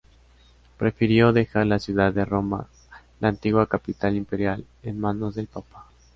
[0.79, 2.67] Prefirió dejar la ciudad de Roma,
[3.19, 5.89] la antigua capital imperial, en manos del Papa.